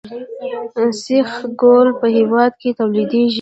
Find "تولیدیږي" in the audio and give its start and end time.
2.79-3.29